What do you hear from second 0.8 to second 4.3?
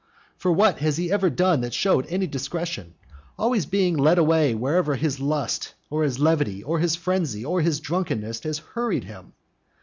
he ever done that showed any discretion, being always led